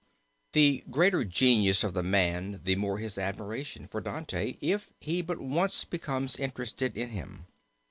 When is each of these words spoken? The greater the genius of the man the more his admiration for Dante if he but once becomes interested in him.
The 0.53 0.83
greater 0.89 1.19
the 1.19 1.25
genius 1.29 1.83
of 1.83 1.93
the 1.93 2.01
man 2.01 2.61
the 2.63 2.75
more 2.75 2.97
his 2.97 3.19
admiration 3.19 3.87
for 3.87 4.01
Dante 4.01 4.57
if 4.59 4.89
he 4.99 5.21
but 5.21 5.37
once 5.39 5.85
becomes 5.85 6.35
interested 6.37 6.97
in 6.97 7.09
him. 7.09 7.45